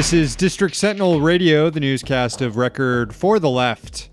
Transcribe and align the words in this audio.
This 0.00 0.14
is 0.14 0.34
District 0.34 0.74
Sentinel 0.74 1.20
Radio, 1.20 1.68
the 1.68 1.78
newscast 1.78 2.40
of 2.40 2.56
record 2.56 3.14
for 3.14 3.38
the 3.38 3.50
left. 3.50 4.08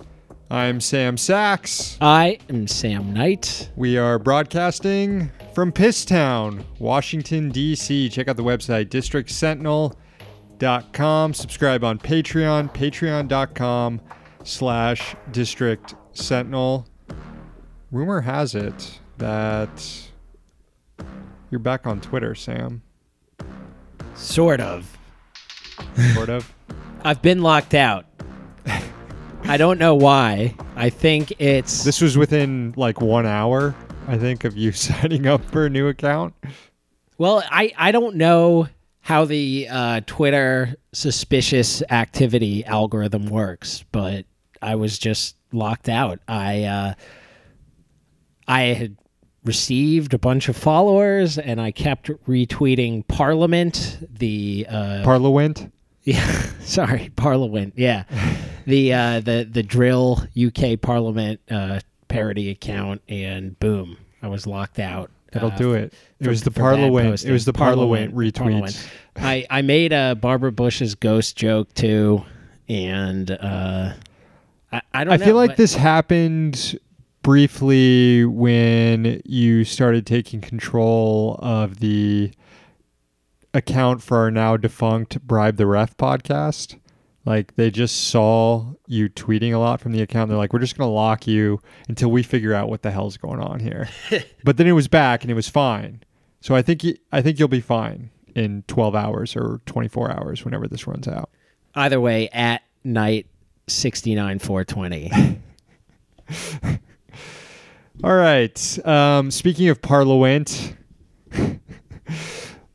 I'm 0.51 0.81
Sam 0.81 1.15
Sachs. 1.15 1.97
I 2.01 2.39
am 2.49 2.67
Sam 2.67 3.13
Knight. 3.13 3.71
We 3.77 3.97
are 3.97 4.19
broadcasting 4.19 5.31
from 5.55 5.71
Pisstown, 5.71 6.65
Washington, 6.77 7.51
D.C. 7.51 8.09
Check 8.09 8.27
out 8.27 8.35
the 8.35 8.43
website, 8.43 8.89
districtsentinel.com. 8.89 11.33
Subscribe 11.33 11.85
on 11.85 11.99
Patreon, 11.99 12.73
patreon.com 12.73 14.01
slash 14.43 15.15
district 15.31 15.95
sentinel. 16.11 16.85
Rumor 17.93 18.19
has 18.19 18.55
it 18.55 18.99
that 19.19 20.09
you're 21.49 21.59
back 21.59 21.87
on 21.87 22.01
Twitter, 22.01 22.35
Sam. 22.35 22.81
Sort 24.15 24.59
of. 24.59 24.96
Sort 26.13 26.29
of. 26.29 26.53
I've 27.03 27.21
been 27.21 27.41
locked 27.41 27.73
out. 27.73 28.05
I 29.43 29.55
don't 29.57 29.79
know 29.79 29.95
why. 29.95 30.55
I 30.75 30.89
think 30.89 31.33
it's 31.39 31.83
This 31.83 32.01
was 32.01 32.17
within 32.17 32.73
like 32.75 32.99
one 32.99 33.25
hour, 33.25 33.73
I 34.07 34.17
think, 34.17 34.43
of 34.43 34.57
you 34.57 34.71
signing 34.73 35.25
up 35.25 35.43
for 35.45 35.65
a 35.65 35.69
new 35.69 35.87
account. 35.87 36.33
well, 37.17 37.43
I 37.49 37.71
I 37.77 37.91
don't 37.91 38.15
know 38.17 38.67
how 38.99 39.23
the 39.23 39.67
uh, 39.71 40.01
Twitter 40.05 40.75
suspicious 40.91 41.81
activity 41.89 42.65
algorithm 42.65 43.27
works, 43.27 43.85
but 43.91 44.25
I 44.61 44.75
was 44.75 44.99
just 44.99 45.37
locked 45.53 45.87
out. 45.87 46.19
I 46.27 46.63
uh, 46.63 46.93
I 48.49 48.61
had 48.63 48.97
received 49.45 50.13
a 50.13 50.19
bunch 50.19 50.49
of 50.49 50.57
followers, 50.57 51.37
and 51.37 51.61
I 51.61 51.71
kept 51.71 52.07
retweeting 52.27 53.07
Parliament, 53.07 53.97
the 54.11 54.67
uh, 54.69 55.03
Parliament. 55.05 55.71
Yeah, 56.07 56.41
sorry, 56.61 57.11
Parliament. 57.17 57.73
Yeah, 57.75 58.03
the 58.65 58.93
uh, 58.93 59.19
the 59.19 59.47
the 59.49 59.61
drill 59.63 60.23
UK 60.41 60.79
Parliament 60.81 61.41
uh, 61.51 61.81
parody 62.07 62.49
account, 62.49 63.01
and 63.09 63.59
boom, 63.59 63.97
I 64.21 64.27
was 64.29 64.47
locked 64.47 64.79
out. 64.79 65.11
That'll 65.33 65.51
uh, 65.51 65.57
do 65.57 65.73
it. 65.73 65.93
It 66.19 66.23
for- 66.23 66.29
was 66.29 66.43
the 66.43 66.51
Parliament. 66.51 67.25
It 67.25 67.31
was 67.31 67.43
the 67.43 67.51
Parliament 67.51 68.15
retweets. 68.15 68.35
Parliament. 68.37 68.89
I 69.17 69.45
I 69.49 69.61
made 69.61 69.91
a 69.91 70.15
Barbara 70.15 70.53
Bush's 70.53 70.95
ghost 70.95 71.35
joke 71.35 71.73
too, 71.73 72.23
and 72.69 73.29
uh, 73.29 73.91
I 74.71 74.81
I 74.93 75.03
don't. 75.03 75.13
I 75.13 75.17
know, 75.17 75.25
feel 75.25 75.35
like 75.35 75.51
but- 75.51 75.57
this 75.57 75.75
happened 75.75 76.79
briefly 77.21 78.23
when 78.23 79.21
you 79.25 79.65
started 79.65 80.05
taking 80.05 80.39
control 80.39 81.37
of 81.41 81.79
the 81.79 82.31
account 83.57 84.01
for 84.03 84.17
our 84.17 84.31
now 84.31 84.55
defunct 84.57 85.21
Bribe 85.21 85.57
the 85.57 85.65
Ref 85.65 85.97
podcast. 85.97 86.79
Like 87.25 87.55
they 87.55 87.71
just 87.71 88.07
saw 88.09 88.73
you 88.85 89.09
tweeting 89.09 89.53
a 89.53 89.57
lot 89.57 89.81
from 89.81 89.91
the 89.91 90.01
account. 90.01 90.29
They're 90.29 90.37
like, 90.37 90.53
we're 90.53 90.59
just 90.59 90.77
going 90.77 90.87
to 90.87 90.93
lock 90.93 91.27
you 91.27 91.61
until 91.89 92.09
we 92.09 92.23
figure 92.23 92.53
out 92.53 92.69
what 92.69 92.83
the 92.83 92.91
hell's 92.91 93.17
going 93.17 93.41
on 93.41 93.59
here. 93.59 93.89
but 94.45 94.55
then 94.57 94.67
it 94.67 94.71
was 94.71 94.87
back 94.87 95.23
and 95.23 95.31
it 95.31 95.33
was 95.33 95.49
fine. 95.49 96.03
So 96.39 96.55
I 96.55 96.61
think 96.61 96.83
y- 96.83 96.95
I 97.11 97.21
think 97.21 97.39
you'll 97.39 97.49
be 97.49 97.59
fine 97.59 98.11
in 98.35 98.63
12 98.67 98.95
hours 98.95 99.35
or 99.35 99.59
24 99.65 100.11
hours 100.11 100.45
whenever 100.45 100.67
this 100.67 100.87
runs 100.87 101.07
out. 101.07 101.29
Either 101.75 101.99
way, 101.99 102.29
at 102.29 102.61
night 102.83 103.27
sixty 103.67 104.15
nine 104.15 104.39
four 104.39 104.63
twenty. 104.63 105.11
All 108.03 108.15
right. 108.15 108.87
Um, 108.87 109.31
speaking 109.31 109.69
of 109.69 109.81
Parliament, 109.81 110.75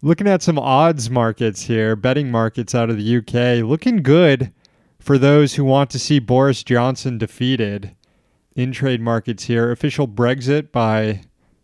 looking 0.02 0.26
at 0.26 0.42
some 0.42 0.58
odds 0.58 1.08
markets 1.08 1.62
here, 1.62 1.94
betting 1.94 2.30
markets 2.30 2.74
out 2.74 2.90
of 2.90 2.96
the 2.96 3.16
UK, 3.16 3.64
looking 3.64 4.02
good 4.02 4.52
for 4.98 5.16
those 5.16 5.54
who 5.54 5.64
want 5.64 5.90
to 5.90 5.98
see 5.98 6.18
Boris 6.18 6.62
Johnson 6.64 7.18
defeated. 7.18 7.94
In 8.54 8.72
trade 8.72 9.00
markets 9.00 9.44
here, 9.44 9.70
official 9.70 10.06
Brexit 10.06 10.72
by 10.72 11.22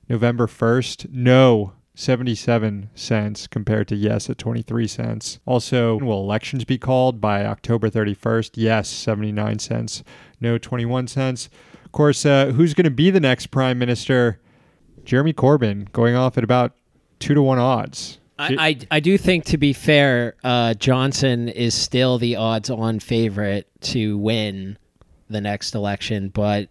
November 0.09 0.47
1st, 0.47 1.11
no. 1.11 1.73
77 1.95 2.91
cents 2.95 3.49
compared 3.49 3.89
to 3.89 3.97
yes 3.97 4.31
at 4.31 4.39
23 4.39 4.87
cents. 4.87 5.41
Also, 5.45 5.99
will 5.99 6.21
elections 6.21 6.65
be 6.65 6.79
called 6.79 7.21
by 7.21 7.45
October 7.45 7.91
31st? 7.91 8.53
Yes, 8.55 8.89
79 8.89 9.59
cents. 9.59 10.05
No, 10.41 10.59
21 10.59 11.09
cents. 11.09 11.49
Of 11.85 11.91
course, 11.91 12.25
uh, 12.25 12.53
who's 12.53 12.73
going 12.73 12.85
to 12.85 12.91
be 12.93 13.11
the 13.11 13.19
next 13.19 13.49
prime 13.49 13.81
minister? 13.81 14.41
Jeremy 15.05 15.33
Corbyn 15.33 15.91
going 15.91 16.15
off 16.15 16.39
at 16.39 16.45
about 16.45 16.77
two 17.19 17.35
to 17.35 17.43
one 17.43 17.59
odds. 17.59 18.21
I, 18.39 18.57
I, 18.59 18.79
I 18.93 19.01
do 19.01 19.19
think, 19.19 19.47
to 19.47 19.59
be 19.59 19.73
fair, 19.73 20.37
uh, 20.45 20.75
Johnson 20.75 21.49
is 21.49 21.75
still 21.75 22.19
the 22.19 22.37
odds 22.37 22.71
on 22.71 23.01
favorite 23.01 23.69
to 23.81 24.17
win 24.17 24.79
the 25.29 25.41
next 25.41 25.75
election, 25.75 26.29
but 26.29 26.69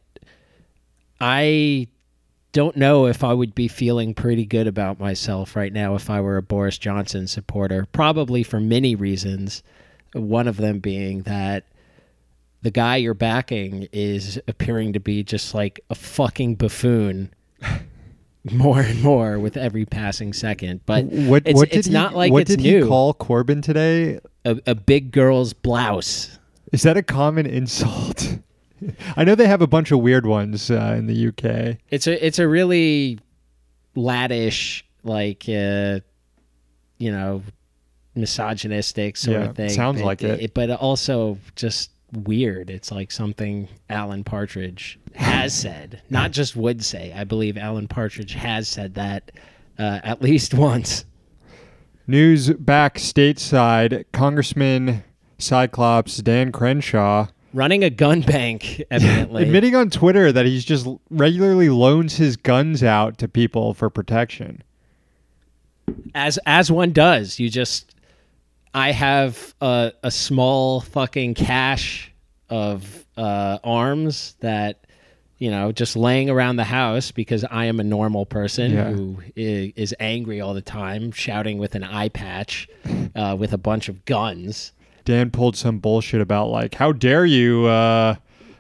I 1.20 1.88
don't 2.54 2.78
know 2.78 3.06
if 3.06 3.24
I 3.24 3.34
would 3.34 3.54
be 3.54 3.68
feeling 3.68 4.14
pretty 4.14 4.46
good 4.46 4.68
about 4.68 5.00
myself 5.00 5.56
right 5.56 5.72
now 5.72 5.96
if 5.96 6.10
I 6.10 6.22
were 6.22 6.38
a 6.38 6.42
Boris 6.42 6.78
Johnson 6.78 7.28
supporter, 7.28 7.86
probably 7.92 8.44
for 8.44 8.60
many 8.60 8.96
reasons. 8.96 9.62
One 10.14 10.48
of 10.48 10.58
them 10.58 10.80
being 10.80 11.24
that 11.24 11.66
the 12.62 12.72
guy 12.72 12.96
you're 12.96 13.14
backing 13.14 13.88
is 13.92 14.42
appearing 14.48 14.94
to 14.94 15.00
be 15.00 15.24
just 15.24 15.54
like 15.54 15.80
a 15.90 15.96
fucking 15.96 16.56
buffoon 16.56 17.32
more 18.52 18.82
and 18.82 19.02
more 19.02 19.40
with 19.40 19.58
every 19.58 19.86
passing 19.86 20.34
second. 20.34 20.82
But 20.86 21.06
what 21.06 21.44
it's, 21.46 21.58
what 21.58 21.70
did 21.70 21.80
it's 21.80 21.88
he, 21.88 21.94
not 21.94 22.16
like 22.16 22.32
what 22.32 22.44
it's 22.44 22.52
did 22.52 22.60
new. 22.62 22.84
he 22.84 22.88
call 22.88 23.14
Corbyn 23.14 23.62
today? 23.64 24.20
a, 24.46 24.58
a 24.68 24.76
big 24.76 25.12
girl's 25.12 25.54
blouse. 25.54 26.38
Is 26.72 26.84
that 26.84 26.98
a 26.98 27.04
common 27.04 27.46
insult? 27.46 28.40
I 29.18 29.24
know 29.24 29.36
they 29.36 29.48
have 29.48 29.62
a 29.62 29.68
bunch 29.68 29.92
of 29.92 30.00
weird 30.00 30.26
ones 30.26 30.70
uh, 30.70 30.96
in 30.98 31.08
the 31.08 31.28
UK. 31.30 31.78
It's 31.90 32.08
a 32.08 32.26
it's 32.26 32.40
a 32.40 32.48
really 32.48 33.20
laddish, 33.96 34.84
like 35.04 35.44
uh, 35.50 36.00
you 36.98 37.12
know, 37.12 37.42
misogynistic 38.16 39.18
sort 39.18 39.38
Yeah, 39.38 39.46
of 39.50 39.56
thing. 39.56 39.70
sounds 39.70 40.02
like 40.02 40.22
it. 40.24 40.54
But 40.54 40.70
also 40.72 41.38
just 41.56 41.92
weird. 42.12 42.70
It's 42.70 42.92
like 42.92 43.12
something 43.12 43.68
Alan 43.90 44.24
Partridge 44.24 45.00
has 45.16 45.54
said, 45.60 46.02
not 46.10 46.32
just 46.32 46.56
would 46.56 46.84
say. 46.84 47.14
I 47.16 47.24
believe 47.24 47.58
Alan 47.58 47.88
Partridge 47.88 48.34
has 48.34 48.68
said 48.68 48.96
that 48.96 49.32
uh, 49.78 50.00
at 50.04 50.22
least 50.22 50.54
once. 50.54 51.06
News 52.08 52.52
back 52.52 52.96
stateside, 52.96 54.06
Congressman 54.14 55.04
Cyclops 55.38 56.18
Dan 56.18 56.52
Crenshaw 56.52 57.28
Running 57.54 57.84
a 57.84 57.90
gun 57.90 58.22
bank, 58.22 58.84
evidently. 58.92 59.44
admitting 59.44 59.74
on 59.76 59.90
Twitter 59.90 60.32
that 60.32 60.46
he's 60.46 60.66
just 60.66 60.86
regularly 61.10 61.70
loans 61.70 62.18
his 62.18 62.36
guns 62.38 62.84
out 62.84 63.18
to 63.20 63.28
people 63.28 63.74
for 63.74 63.90
protection. 63.90 64.62
as 66.14 66.38
as 66.46 66.72
one 66.72 66.92
does 66.92 67.40
you 67.40 67.50
just 67.50 67.96
i 68.74 68.92
have 68.92 69.54
a, 69.62 69.92
a 70.04 70.12
small 70.12 70.82
fucking 70.82 71.34
cache 71.34 72.12
of 72.50 73.06
uh, 73.18 73.58
arms 73.64 74.36
that 74.42 74.86
you 75.38 75.50
know 75.52 75.72
just 75.72 75.96
laying 75.96 76.30
around 76.30 76.56
the 76.56 76.64
house 76.64 77.12
because 77.12 77.44
i 77.52 77.66
am 77.66 77.80
a 77.80 77.84
normal 77.84 78.26
person 78.26 78.72
Yeah. 78.72 78.92
who 78.92 79.18
is, 79.36 79.74
is 79.76 79.96
angry 80.00 80.40
all 80.42 80.54
the 80.54 80.62
time 80.62 81.12
shouting 81.12 81.58
with 81.58 81.76
an 81.76 81.84
eye 81.84 82.10
patch 82.10 82.68
uh, 83.16 83.36
with 83.38 83.54
a 83.54 83.58
bunch 83.58 83.90
of 83.90 84.06
guns 84.06 84.72
Dan 85.06 85.32
pulled 85.32 85.56
some 85.56 85.80
bullshit 85.80 86.20
about 86.20 86.50
like, 86.50 86.76
how 86.76 86.92
dare 86.92 87.26
you 87.26 87.66
uh, 87.66 88.16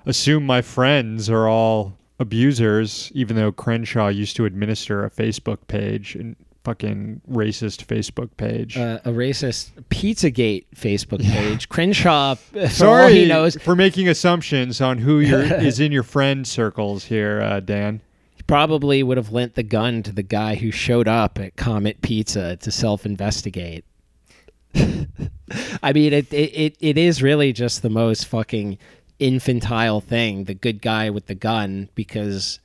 assume 0.06 0.46
my 0.46 0.62
friends 0.62 1.30
are 1.30 1.46
all 1.46 1.98
abusers, 2.22 3.12
even 3.14 3.36
though 3.36 3.52
Crenshaw 3.52 4.08
used 4.08 4.38
to 4.38 4.46
administer 4.46 5.04
a 5.04 5.10
Facebook 5.12 5.58
page 5.68 6.16
and 6.16 6.38
fucking 6.68 7.22
racist 7.32 7.86
Facebook 7.86 8.30
page. 8.36 8.76
uh, 8.78 9.00
a 9.06 9.12
racist 9.12 9.72
pizzagate 9.90 10.66
facebook 10.76 11.24
page 11.24 11.70
crenshaw 11.70 12.36
for 12.36 12.60
all 12.60 12.68
Sorry 12.68 13.14
he 13.14 13.26
knows 13.26 13.56
for 13.56 13.74
making 13.74 14.10
assumptions 14.10 14.82
on 14.82 14.98
who 14.98 15.20
your, 15.20 15.42
is 15.64 15.80
in 15.80 15.94
your 15.94 16.04
friend 16.04 16.46
circles 16.46 17.06
here, 17.06 17.42
uh, 17.42 17.62
Dan. 17.62 18.02
He 18.36 18.44
probably 18.44 19.02
would 19.02 19.16
have 19.16 19.32
lent 19.32 19.56
the 19.56 19.64
gun 19.64 20.04
to 20.04 20.12
the 20.12 20.24
guy 20.24 20.56
who 20.56 20.70
showed 20.70 21.08
up 21.08 21.40
at 21.40 21.56
Comet 21.56 22.02
Pizza 22.02 22.58
to 22.58 22.70
self-investigate. 22.70 23.86
I 24.76 25.94
mean, 25.94 26.12
it, 26.12 26.34
it 26.34 26.52
it 26.54 26.78
it 26.82 26.98
is 26.98 27.24
really 27.24 27.54
just 27.54 27.82
the 27.82 27.90
most 27.90 28.28
fucking 28.28 28.78
infantile 29.20 30.02
thing. 30.02 30.44
The 30.44 30.54
good 30.54 30.82
guy 30.82 31.10
with 31.10 31.28
the 31.28 31.36
gun, 31.36 31.88
because 31.96 32.60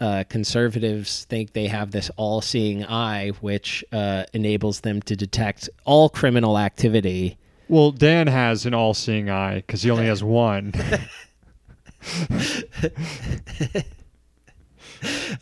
uh, 0.00 0.24
conservatives 0.28 1.24
think 1.24 1.52
they 1.52 1.66
have 1.66 1.90
this 1.90 2.10
all-seeing 2.16 2.84
eye, 2.86 3.30
which 3.40 3.84
uh, 3.92 4.24
enables 4.32 4.80
them 4.80 5.02
to 5.02 5.16
detect 5.16 5.68
all 5.84 6.08
criminal 6.08 6.58
activity. 6.58 7.36
Well, 7.68 7.90
Dan 7.90 8.26
has 8.28 8.64
an 8.66 8.74
all-seeing 8.74 9.28
eye 9.28 9.56
because 9.56 9.82
he 9.82 9.90
only 9.90 10.06
has 10.06 10.22
one. 10.24 10.72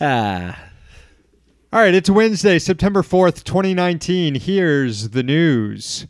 Ah, 0.00 0.58
All 1.72 1.80
right, 1.80 1.94
it's 1.94 2.10
Wednesday, 2.10 2.58
September 2.58 3.02
4th, 3.02 3.42
2019. 3.44 4.34
Here's 4.36 5.10
the 5.10 5.22
news. 5.22 6.06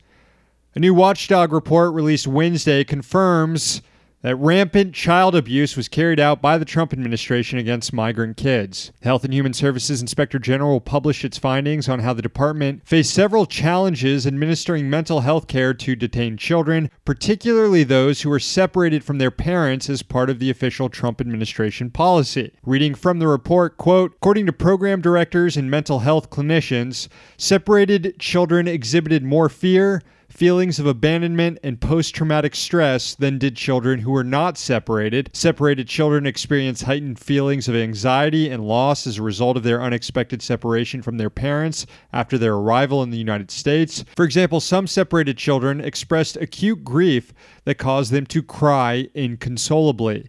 A 0.74 0.78
new 0.80 0.92
watchdog 0.94 1.52
report 1.52 1.94
released 1.94 2.26
Wednesday 2.26 2.82
confirms 2.84 3.82
that 4.26 4.34
rampant 4.34 4.92
child 4.92 5.36
abuse 5.36 5.76
was 5.76 5.86
carried 5.86 6.18
out 6.18 6.42
by 6.42 6.58
the 6.58 6.64
Trump 6.64 6.92
administration 6.92 7.60
against 7.60 7.92
migrant 7.92 8.36
kids. 8.36 8.90
Health 9.02 9.22
and 9.22 9.32
Human 9.32 9.52
Services 9.52 10.00
Inspector 10.00 10.36
General 10.40 10.80
published 10.80 11.24
its 11.24 11.38
findings 11.38 11.88
on 11.88 12.00
how 12.00 12.12
the 12.12 12.22
department 12.22 12.82
faced 12.84 13.14
several 13.14 13.46
challenges 13.46 14.26
administering 14.26 14.90
mental 14.90 15.20
health 15.20 15.46
care 15.46 15.72
to 15.74 15.94
detained 15.94 16.40
children, 16.40 16.90
particularly 17.04 17.84
those 17.84 18.22
who 18.22 18.28
were 18.28 18.40
separated 18.40 19.04
from 19.04 19.18
their 19.18 19.30
parents 19.30 19.88
as 19.88 20.02
part 20.02 20.28
of 20.28 20.40
the 20.40 20.50
official 20.50 20.88
Trump 20.88 21.20
administration 21.20 21.88
policy. 21.88 22.52
Reading 22.64 22.96
from 22.96 23.20
the 23.20 23.28
report, 23.28 23.76
quote, 23.76 24.14
according 24.16 24.46
to 24.46 24.52
program 24.52 25.00
directors 25.00 25.56
and 25.56 25.70
mental 25.70 26.00
health 26.00 26.30
clinicians, 26.30 27.06
separated 27.36 28.18
children 28.18 28.66
exhibited 28.66 29.22
more 29.22 29.48
fear, 29.48 30.02
feelings 30.36 30.78
of 30.78 30.86
abandonment 30.86 31.58
and 31.62 31.80
post 31.80 32.14
traumatic 32.14 32.54
stress 32.54 33.14
than 33.14 33.38
did 33.38 33.56
children 33.56 34.00
who 34.00 34.10
were 34.10 34.22
not 34.22 34.58
separated. 34.58 35.30
Separated 35.32 35.88
children 35.88 36.26
experience 36.26 36.82
heightened 36.82 37.18
feelings 37.18 37.68
of 37.68 37.74
anxiety 37.74 38.50
and 38.50 38.62
loss 38.62 39.06
as 39.06 39.16
a 39.16 39.22
result 39.22 39.56
of 39.56 39.62
their 39.62 39.82
unexpected 39.82 40.42
separation 40.42 41.00
from 41.00 41.16
their 41.16 41.30
parents 41.30 41.86
after 42.12 42.36
their 42.36 42.54
arrival 42.54 43.02
in 43.02 43.08
the 43.10 43.16
United 43.16 43.50
States. 43.50 44.04
For 44.14 44.26
example, 44.26 44.60
some 44.60 44.86
separated 44.86 45.38
children 45.38 45.80
expressed 45.80 46.36
acute 46.36 46.84
grief 46.84 47.32
that 47.64 47.78
caused 47.78 48.12
them 48.12 48.26
to 48.26 48.42
cry 48.42 49.08
inconsolably. 49.14 50.28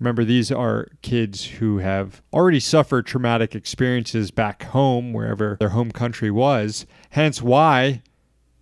Remember, 0.00 0.24
these 0.24 0.50
are 0.50 0.88
kids 1.02 1.44
who 1.44 1.78
have 1.78 2.22
already 2.32 2.60
suffered 2.60 3.06
traumatic 3.06 3.54
experiences 3.54 4.30
back 4.30 4.62
home, 4.64 5.12
wherever 5.12 5.56
their 5.58 5.70
home 5.70 5.90
country 5.90 6.30
was. 6.30 6.86
Hence, 7.10 7.40
why 7.40 8.02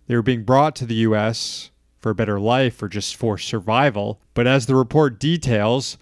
they 0.07 0.15
were 0.15 0.21
being 0.21 0.43
brought 0.43 0.75
to 0.77 0.85
the 0.85 0.95
U.S. 0.95 1.71
for 1.99 2.11
a 2.11 2.15
better 2.15 2.39
life 2.39 2.81
or 2.81 2.87
just 2.87 3.15
for 3.15 3.37
survival, 3.37 4.19
but 4.33 4.47
as 4.47 4.65
the 4.65 4.75
report 4.75 5.19
details, 5.19 5.97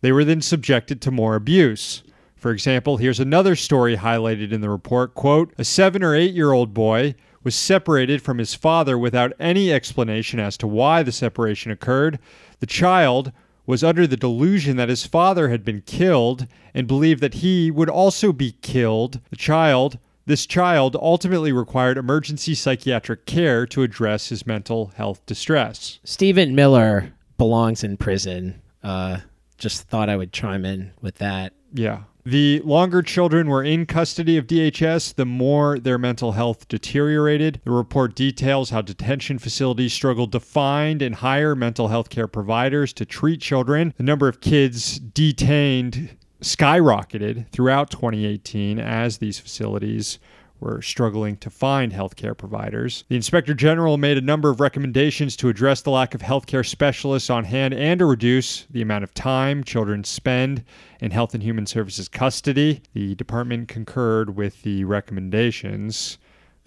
they 0.00 0.12
were 0.12 0.24
then 0.24 0.42
subjected 0.42 1.00
to 1.02 1.10
more 1.10 1.34
abuse. 1.34 2.02
For 2.36 2.50
example, 2.50 2.98
here's 2.98 3.20
another 3.20 3.56
story 3.56 3.96
highlighted 3.96 4.52
in 4.52 4.60
the 4.60 4.70
report 4.70 5.14
quote, 5.14 5.52
a 5.58 5.64
seven 5.64 6.02
or 6.02 6.14
eight 6.14 6.34
year 6.34 6.52
old 6.52 6.74
boy 6.74 7.14
was 7.42 7.54
separated 7.54 8.20
from 8.20 8.38
his 8.38 8.54
father 8.54 8.98
without 8.98 9.32
any 9.38 9.72
explanation 9.72 10.40
as 10.40 10.56
to 10.58 10.66
why 10.66 11.02
the 11.02 11.12
separation 11.12 11.70
occurred. 11.70 12.18
The 12.60 12.66
child 12.66 13.32
was 13.66 13.82
under 13.82 14.06
the 14.06 14.16
delusion 14.16 14.76
that 14.76 14.88
his 14.88 15.06
father 15.06 15.48
had 15.48 15.64
been 15.64 15.82
killed 15.82 16.46
and 16.74 16.86
believed 16.86 17.20
that 17.20 17.34
he 17.34 17.70
would 17.70 17.88
also 17.88 18.32
be 18.32 18.52
killed. 18.62 19.20
The 19.30 19.36
child 19.36 19.98
this 20.26 20.46
child 20.46 20.96
ultimately 21.00 21.52
required 21.52 21.96
emergency 21.96 22.54
psychiatric 22.54 23.26
care 23.26 23.66
to 23.66 23.82
address 23.82 24.28
his 24.28 24.46
mental 24.46 24.92
health 24.96 25.24
distress. 25.24 26.00
Stephen 26.04 26.54
Miller 26.54 27.12
belongs 27.38 27.84
in 27.84 27.96
prison. 27.96 28.60
Uh, 28.82 29.18
just 29.56 29.84
thought 29.84 30.08
I 30.08 30.16
would 30.16 30.32
chime 30.32 30.64
in 30.64 30.92
with 31.00 31.16
that. 31.16 31.52
Yeah. 31.72 32.02
The 32.24 32.60
longer 32.64 33.02
children 33.02 33.48
were 33.48 33.62
in 33.62 33.86
custody 33.86 34.36
of 34.36 34.48
DHS, 34.48 35.14
the 35.14 35.24
more 35.24 35.78
their 35.78 35.96
mental 35.96 36.32
health 36.32 36.66
deteriorated. 36.66 37.60
The 37.64 37.70
report 37.70 38.16
details 38.16 38.70
how 38.70 38.82
detention 38.82 39.38
facilities 39.38 39.92
struggled 39.92 40.32
to 40.32 40.40
find 40.40 41.02
and 41.02 41.14
hire 41.14 41.54
mental 41.54 41.86
health 41.86 42.10
care 42.10 42.26
providers 42.26 42.92
to 42.94 43.04
treat 43.04 43.40
children. 43.40 43.94
The 43.96 44.02
number 44.02 44.26
of 44.26 44.40
kids 44.40 44.98
detained 44.98 46.16
skyrocketed 46.46 47.48
throughout 47.48 47.90
2018 47.90 48.78
as 48.78 49.18
these 49.18 49.38
facilities 49.38 50.18
were 50.60 50.80
struggling 50.80 51.36
to 51.36 51.50
find 51.50 51.92
healthcare 51.92 52.36
providers. 52.36 53.04
The 53.08 53.16
Inspector 53.16 53.52
General 53.54 53.98
made 53.98 54.16
a 54.16 54.22
number 54.22 54.48
of 54.48 54.60
recommendations 54.60 55.36
to 55.36 55.48
address 55.48 55.82
the 55.82 55.90
lack 55.90 56.14
of 56.14 56.22
healthcare 56.22 56.64
specialists 56.64 57.28
on 57.28 57.44
hand 57.44 57.74
and 57.74 57.98
to 57.98 58.06
reduce 58.06 58.62
the 58.70 58.80
amount 58.80 59.04
of 59.04 59.12
time 59.12 59.64
children 59.64 60.04
spend 60.04 60.64
in 61.00 61.10
Health 61.10 61.34
and 61.34 61.42
Human 61.42 61.66
Services 61.66 62.08
custody. 62.08 62.80
The 62.94 63.14
department 63.16 63.68
concurred 63.68 64.36
with 64.36 64.62
the 64.62 64.84
recommendations. 64.84 66.16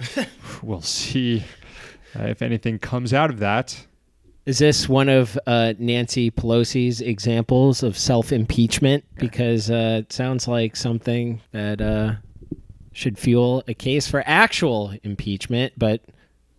we'll 0.61 0.81
see 0.81 1.45
uh, 2.17 2.23
if 2.23 2.41
anything 2.41 2.79
comes 2.79 3.13
out 3.13 3.29
of 3.29 3.39
that. 3.39 3.87
Is 4.49 4.57
this 4.57 4.89
one 4.89 5.09
of 5.09 5.37
uh, 5.45 5.75
Nancy 5.77 6.31
Pelosi's 6.31 7.01
examples 7.01 7.83
of 7.83 7.95
self 7.95 8.31
impeachment? 8.31 9.03
Because 9.13 9.69
uh, 9.69 9.99
it 10.01 10.11
sounds 10.11 10.47
like 10.47 10.75
something 10.75 11.39
that 11.51 11.79
uh, 11.79 12.13
should 12.91 13.19
fuel 13.19 13.63
a 13.67 13.75
case 13.75 14.07
for 14.07 14.23
actual 14.25 14.95
impeachment. 15.03 15.73
But 15.77 16.01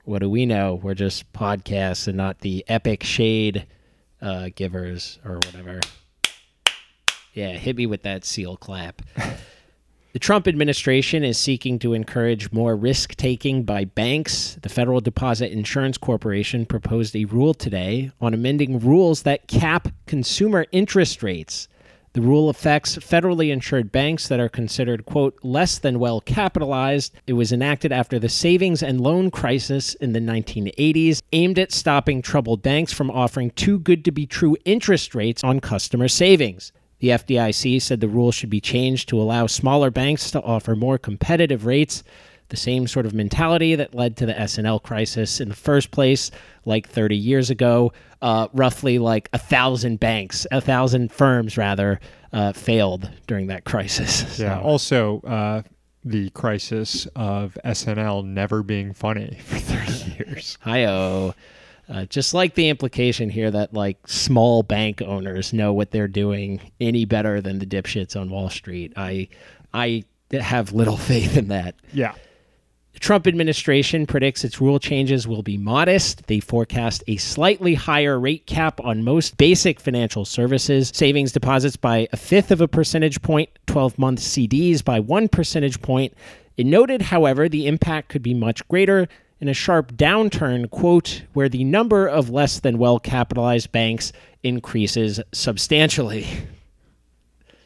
what 0.04 0.20
do 0.20 0.30
we 0.30 0.46
know? 0.46 0.76
We're 0.76 0.94
just 0.94 1.32
podcasts 1.32 2.06
and 2.06 2.16
not 2.16 2.42
the 2.42 2.64
epic 2.68 3.02
shade 3.02 3.66
uh, 4.22 4.50
givers 4.54 5.18
or 5.24 5.40
whatever. 5.44 5.80
Yeah, 7.34 7.54
hit 7.54 7.74
me 7.74 7.86
with 7.86 8.04
that 8.04 8.24
seal 8.24 8.56
clap. 8.56 9.02
The 10.12 10.18
Trump 10.18 10.48
administration 10.48 11.22
is 11.22 11.38
seeking 11.38 11.78
to 11.78 11.92
encourage 11.92 12.50
more 12.50 12.74
risk 12.74 13.14
taking 13.14 13.62
by 13.62 13.84
banks. 13.84 14.58
The 14.60 14.68
Federal 14.68 15.00
Deposit 15.00 15.52
Insurance 15.52 15.98
Corporation 15.98 16.66
proposed 16.66 17.14
a 17.14 17.26
rule 17.26 17.54
today 17.54 18.10
on 18.20 18.34
amending 18.34 18.80
rules 18.80 19.22
that 19.22 19.46
cap 19.46 19.86
consumer 20.06 20.66
interest 20.72 21.22
rates. 21.22 21.68
The 22.14 22.22
rule 22.22 22.48
affects 22.48 22.96
federally 22.96 23.52
insured 23.52 23.92
banks 23.92 24.26
that 24.26 24.40
are 24.40 24.48
considered, 24.48 25.06
quote, 25.06 25.38
less 25.44 25.78
than 25.78 26.00
well 26.00 26.20
capitalized. 26.20 27.14
It 27.28 27.34
was 27.34 27.52
enacted 27.52 27.92
after 27.92 28.18
the 28.18 28.28
savings 28.28 28.82
and 28.82 29.00
loan 29.00 29.30
crisis 29.30 29.94
in 29.94 30.12
the 30.12 30.18
1980s, 30.18 31.22
aimed 31.32 31.56
at 31.56 31.70
stopping 31.70 32.20
troubled 32.20 32.62
banks 32.62 32.92
from 32.92 33.12
offering 33.12 33.52
too 33.52 33.78
good 33.78 34.04
to 34.06 34.10
be 34.10 34.26
true 34.26 34.56
interest 34.64 35.14
rates 35.14 35.44
on 35.44 35.60
customer 35.60 36.08
savings. 36.08 36.72
The 37.00 37.08
FDIC 37.08 37.82
said 37.82 38.00
the 38.00 38.08
rule 38.08 38.30
should 38.30 38.50
be 38.50 38.60
changed 38.60 39.08
to 39.08 39.20
allow 39.20 39.46
smaller 39.46 39.90
banks 39.90 40.30
to 40.32 40.42
offer 40.42 40.76
more 40.76 40.98
competitive 40.98 41.66
rates, 41.66 42.02
the 42.50 42.56
same 42.56 42.86
sort 42.86 43.06
of 43.06 43.14
mentality 43.14 43.74
that 43.74 43.94
led 43.94 44.16
to 44.18 44.26
the 44.26 44.38
S&L 44.38 44.80
crisis 44.80 45.40
in 45.40 45.48
the 45.48 45.54
first 45.54 45.90
place, 45.90 46.30
like 46.64 46.88
30 46.88 47.16
years 47.16 47.48
ago. 47.50 47.92
Uh, 48.22 48.48
roughly 48.52 48.98
like 48.98 49.30
a 49.32 49.38
thousand 49.38 49.98
banks, 49.98 50.46
a 50.52 50.60
thousand 50.60 51.10
firms 51.10 51.56
rather, 51.56 51.98
uh, 52.34 52.52
failed 52.52 53.10
during 53.26 53.46
that 53.46 53.64
crisis. 53.64 54.22
Yeah. 54.40 54.60
So. 54.60 54.62
Also, 54.62 55.20
uh, 55.22 55.62
the 56.04 56.28
crisis 56.30 57.06
of 57.16 57.56
SNL 57.64 58.24
never 58.26 58.62
being 58.62 58.92
funny 58.92 59.38
for 59.44 59.56
30 59.56 60.16
years. 60.18 60.58
Hi-oh. 60.60 61.34
Uh, 61.90 62.04
just 62.04 62.32
like 62.34 62.54
the 62.54 62.68
implication 62.68 63.28
here 63.28 63.50
that 63.50 63.74
like 63.74 64.06
small 64.06 64.62
bank 64.62 65.02
owners 65.02 65.52
know 65.52 65.72
what 65.72 65.90
they're 65.90 66.06
doing 66.06 66.60
any 66.80 67.04
better 67.04 67.40
than 67.40 67.58
the 67.58 67.66
dipshits 67.66 68.18
on 68.18 68.30
Wall 68.30 68.48
Street. 68.48 68.92
I 68.96 69.28
I 69.74 70.04
have 70.32 70.72
little 70.72 70.96
faith 71.12 71.36
in 71.36 71.48
that. 71.48 71.74
Yeah. 71.92 72.14
The 72.92 73.00
Trump 73.00 73.26
administration 73.26 74.06
predicts 74.06 74.44
its 74.44 74.60
rule 74.60 74.78
changes 74.78 75.26
will 75.26 75.42
be 75.42 75.56
modest. 75.56 76.26
They 76.26 76.38
forecast 76.38 77.02
a 77.08 77.16
slightly 77.16 77.74
higher 77.74 78.18
rate 78.18 78.46
cap 78.46 78.80
on 78.80 79.04
most 79.04 79.36
basic 79.36 79.80
financial 79.80 80.24
services, 80.24 80.92
savings 80.94 81.32
deposits 81.32 81.76
by 81.76 82.08
a 82.12 82.16
fifth 82.16 82.50
of 82.50 82.60
a 82.60 82.68
percentage 82.68 83.20
point, 83.22 83.48
12 83.66 83.98
month 83.98 84.20
CDs 84.20 84.84
by 84.84 85.00
one 85.00 85.28
percentage 85.28 85.80
point. 85.82 86.14
It 86.56 86.66
noted, 86.66 87.02
however, 87.02 87.48
the 87.48 87.66
impact 87.66 88.08
could 88.10 88.22
be 88.22 88.34
much 88.34 88.66
greater 88.68 89.08
in 89.40 89.48
a 89.48 89.54
sharp 89.54 89.92
downturn, 89.92 90.70
quote, 90.70 91.22
where 91.32 91.48
the 91.48 91.64
number 91.64 92.06
of 92.06 92.30
less 92.30 92.60
than 92.60 92.78
well 92.78 92.98
capitalized 92.98 93.72
banks 93.72 94.12
increases 94.42 95.20
substantially. 95.32 96.26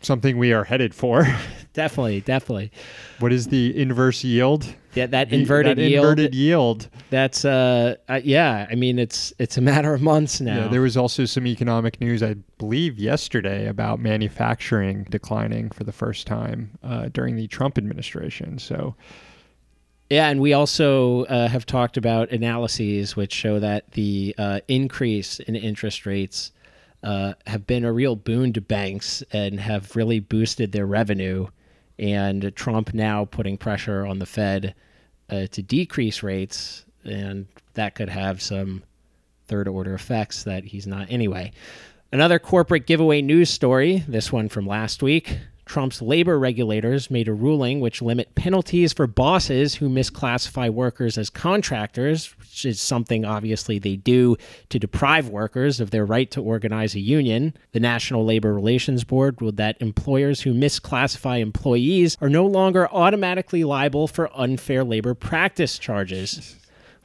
Something 0.01 0.39
we 0.39 0.53
are 0.53 0.65
headed 0.65 0.95
for. 0.95 1.27
definitely, 1.73 2.21
definitely. 2.21 2.71
What 3.19 3.33
is 3.33 3.49
the 3.49 3.77
inverse 3.81 4.23
yield? 4.23 4.67
Yeah, 4.95 5.07
that 5.07 5.33
inverted 5.33 5.79
that 5.79 5.83
yield. 5.83 6.05
Inverted 6.05 6.35
yield. 6.35 6.89
That's 7.11 7.45
uh, 7.45 7.97
uh, 8.09 8.21
yeah. 8.23 8.67
I 8.71 8.75
mean, 8.77 8.99
it's 8.99 9.33
it's 9.39 9.57
a 9.57 9.61
matter 9.61 9.93
of 9.93 10.03
months 10.03 10.41
now. 10.41 10.65
Yeah, 10.65 10.69
there 10.69 10.83
was 10.83 10.97
also 10.97 11.25
some 11.25 11.47
economic 11.47 12.01
news, 12.01 12.23
I 12.23 12.35
believe, 12.59 12.99
yesterday 12.99 13.67
about 13.67 13.99
manufacturing 13.99 15.05
declining 15.11 15.71
for 15.71 15.85
the 15.85 15.93
first 15.93 16.27
time 16.27 16.79
uh, 16.85 17.09
during 17.13 17.35
the 17.35 17.49
Trump 17.49 17.77
administration. 17.77 18.59
So 18.59 18.95
yeah, 20.11 20.29
and 20.29 20.41
we 20.41 20.53
also 20.53 21.25
uh, 21.25 21.49
have 21.49 21.65
talked 21.67 21.97
about 21.97 22.31
analyses 22.31 23.17
which 23.17 23.33
show 23.33 23.59
that 23.59 23.91
the 23.93 24.35
uh, 24.37 24.61
increase 24.69 25.41
in 25.41 25.57
interest 25.57 26.05
rates 26.05 26.53
uh, 27.03 27.35
have 27.47 27.67
been 27.67 27.85
a 27.85 27.93
real 27.93 28.17
boon 28.17 28.53
to 28.53 28.61
banks 28.61 29.23
and 29.33 29.61
have 29.61 29.97
really 29.97 30.21
boosted 30.21 30.73
their 30.73 30.87
revenue. 30.87 31.47
And 31.99 32.55
Trump 32.57 32.93
now 32.93 33.25
putting 33.25 33.57
pressure 33.57 34.07
on 34.07 34.19
the 34.19 34.27
Fed 34.27 34.75
uh, 35.31 35.47
to 35.47 35.63
decrease 35.63 36.23
rates, 36.23 36.85
and 37.05 37.47
that 37.75 37.95
could 37.95 38.09
have 38.09 38.43
some 38.43 38.83
third 39.47 39.69
order 39.69 39.95
effects 39.95 40.43
that 40.45 40.65
he's 40.65 40.87
not. 40.87 41.11
Anyway, 41.11 41.53
another 42.13 42.39
corporate 42.39 42.87
giveaway 42.87 43.23
news 43.23 43.49
story, 43.51 44.05
this 44.09 44.33
one 44.33 44.49
from 44.49 44.67
last 44.67 45.03
week 45.03 45.39
Trump's 45.67 46.03
labor 46.03 46.39
regulators 46.39 47.11
made 47.11 47.29
a 47.29 47.33
ruling 47.33 47.81
which 47.81 48.03
limit 48.03 48.35
penalties 48.35 48.93
for 48.93 49.07
bosses 49.07 49.77
who 49.77 49.89
misclassify 49.89 50.71
workers 50.71 51.17
as 51.17 51.31
contractors, 51.31 52.35
which 52.39 52.65
is 52.65 52.81
something 52.81 53.25
obviously 53.25 53.79
they 53.79 53.97
do 53.97 54.37
to 54.69 54.79
deprive 54.79 55.29
workers 55.29 55.81
of 55.81 55.91
their 55.91 56.05
right 56.05 56.31
to 56.31 56.43
organize 56.43 56.95
a 56.95 57.01
union. 57.01 57.55
The 57.73 57.81
National 57.81 58.25
Labor 58.25 58.55
Relations 58.55 59.05
Board 59.05 59.41
ruled 59.41 59.57
that 59.57 59.81
employers 59.81 60.43
who 60.43 60.53
misclassify 60.53 61.41
employees 61.41 62.17
are 62.21 62.29
no 62.29 62.47
longer 62.47 62.89
automatically 62.93 63.65
liable 63.65 64.07
for 64.07 64.31
unfair 64.37 64.85
labor 64.85 65.15
practice 65.15 65.79
charges. 65.79 66.57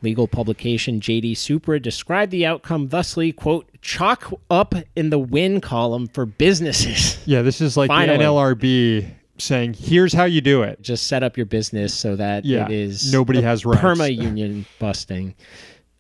Legal 0.02 0.28
publication 0.28 1.00
JD 1.02 1.36
Supra 1.36 1.80
described 1.80 2.32
the 2.32 2.46
outcome 2.46 2.88
thusly, 2.90 3.32
quote, 3.32 3.68
chalk 3.82 4.32
up 4.50 4.74
in 4.96 5.10
the 5.10 5.20
win 5.20 5.60
column 5.62 6.08
for 6.08 6.26
businesses. 6.26 7.18
Yeah, 7.26 7.42
this 7.42 7.62
is 7.62 7.76
like 7.78 7.88
Finally. 7.90 8.18
the 8.18 8.24
NLRB 8.24 9.12
saying, 9.38 9.74
"Here's 9.78 10.14
how 10.14 10.26
you 10.26 10.42
do 10.42 10.64
it." 10.64 10.82
Just 10.82 11.08
set 11.08 11.22
up 11.24 11.38
your 11.38 11.46
business 11.46 11.94
so 11.94 12.16
that 12.16 12.46
Yeah, 12.46 12.66
it 12.66 12.72
is 12.72 13.12
nobody 13.12 13.42
has 13.42 13.66
rights. 13.66 13.82
perma 13.82 14.14
union 14.16 14.66
busting. 14.80 15.34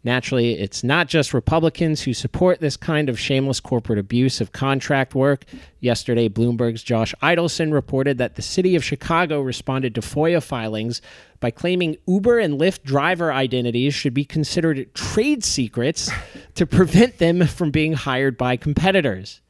Naturally, 0.01 0.53
it's 0.58 0.82
not 0.82 1.10
just 1.10 1.34
Republicans 1.34 2.01
who 2.01 2.13
support 2.13 2.62
this 2.62 2.77
kind 2.77 3.10
of 3.10 3.20
shameless 3.20 3.60
corporate 3.60 4.00
abuse 4.00 4.39
of 4.39 4.53
contract 4.53 5.13
work. 5.13 5.44
Yesterday, 5.82 6.29
Bloomberg's 6.29 6.84
Josh 6.84 7.13
Eidelson 7.22 7.74
reported 7.74 8.18
that 8.18 8.36
the 8.36 8.41
city 8.41 8.77
of 8.77 8.84
Chicago 8.84 9.41
responded 9.41 9.94
to 9.96 10.01
FOIA 10.01 10.41
filings 10.41 11.01
by 11.41 11.51
claiming 11.51 11.98
Uber 12.08 12.39
and 12.39 12.58
Lyft 12.58 12.84
driver 12.84 13.34
identities 13.34 13.94
should 13.94 14.13
be 14.13 14.24
considered 14.24 14.94
trade 14.94 15.44
secrets 15.44 16.10
to 16.56 16.65
prevent 16.65 17.18
them 17.18 17.46
from 17.46 17.70
being 17.70 17.91
hired 17.91 18.38
by 18.38 18.56
competitors. 18.56 19.41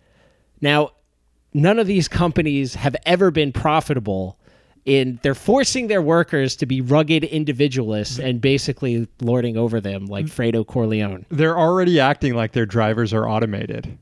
Now, 0.62 0.94
none 1.53 1.77
of 1.77 1.86
these 1.86 2.08
companies 2.08 2.74
have 2.74 2.96
ever 3.06 3.29
been 3.29 3.51
profitable 3.51 4.39
in 4.86 5.19
they're 5.21 5.36
forcing 5.36 5.88
their 5.88 6.01
workers 6.01 6.55
to 6.57 6.65
be 6.65 6.81
rugged 6.81 7.24
individualists 7.24 8.19
and 8.19 8.41
basically 8.41 9.07
lording 9.21 9.57
over 9.57 9.79
them 9.81 10.05
like 10.05 10.25
Fredo 10.25 10.65
Corleone. 10.65 11.25
They're 11.29 11.57
already 11.57 12.00
acting 12.00 12.33
like 12.33 12.53
their 12.53 12.65
drivers 12.65 13.13
are 13.13 13.27
automated, 13.27 13.98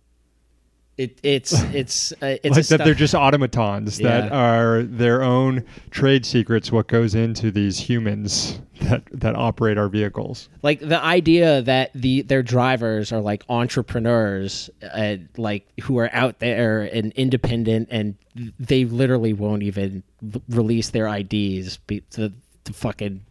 It, 0.98 1.19
it's 1.24 1.53
it's 1.74 2.12
uh, 2.22 2.38
it's 2.43 2.55
like 2.57 2.67
that 2.67 2.84
they're 2.86 2.93
just 2.93 3.13
automatons 3.15 3.98
that 4.00 4.31
are 4.31 4.84
their 4.84 5.22
own 5.24 5.63
trade 5.91 6.25
secrets. 6.25 6.72
What 6.72 6.88
goes 6.88 7.15
into 7.15 7.51
these 7.51 7.77
humans 7.79 8.60
that 8.89 9.03
that 9.12 9.36
operate 9.36 9.77
our 9.77 9.89
vehicles? 9.89 10.50
like 10.62 10.79
the 10.79 11.03
idea 11.03 11.62
that 11.62 11.91
the 11.94 12.22
their 12.22 12.44
drivers 12.44 13.12
are 13.12 13.22
like 13.22 13.44
entrepreneurs 13.50 14.70
uh, 14.84 15.17
like 15.38 15.67
who 15.82 15.98
are 15.98 16.10
out 16.13 16.39
there 16.39 16.84
and 16.84 17.12
independent 17.13 17.88
and 17.91 18.15
they 18.60 18.86
literally 18.86 19.34
won't 19.34 19.63
even 19.63 20.03
release 20.50 20.91
their 20.91 21.08
IDs 21.08 21.77
be, 21.88 22.01
to, 22.12 22.32
to 22.63 22.74
fucking 22.74 23.22